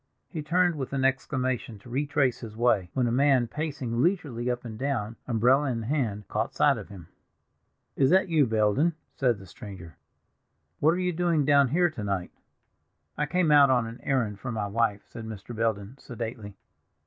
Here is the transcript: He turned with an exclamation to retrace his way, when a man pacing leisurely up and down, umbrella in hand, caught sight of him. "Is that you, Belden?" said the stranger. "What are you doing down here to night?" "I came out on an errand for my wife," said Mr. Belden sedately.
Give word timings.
He 0.29 0.41
turned 0.41 0.77
with 0.77 0.93
an 0.93 1.05
exclamation 1.05 1.77
to 1.77 1.87
retrace 1.91 2.39
his 2.39 2.57
way, 2.57 2.89
when 2.95 3.05
a 3.05 3.11
man 3.11 3.45
pacing 3.45 4.01
leisurely 4.01 4.49
up 4.49 4.65
and 4.65 4.75
down, 4.75 5.15
umbrella 5.27 5.69
in 5.69 5.83
hand, 5.83 6.27
caught 6.27 6.55
sight 6.55 6.79
of 6.79 6.89
him. 6.89 7.07
"Is 7.95 8.09
that 8.09 8.27
you, 8.27 8.47
Belden?" 8.47 8.95
said 9.13 9.37
the 9.37 9.45
stranger. 9.45 9.97
"What 10.79 10.95
are 10.95 10.99
you 10.99 11.13
doing 11.13 11.45
down 11.45 11.67
here 11.67 11.91
to 11.91 12.03
night?" 12.03 12.31
"I 13.15 13.27
came 13.27 13.51
out 13.51 13.69
on 13.69 13.85
an 13.85 13.99
errand 14.01 14.39
for 14.39 14.51
my 14.51 14.65
wife," 14.65 15.03
said 15.05 15.25
Mr. 15.27 15.55
Belden 15.55 15.99
sedately. 15.99 16.55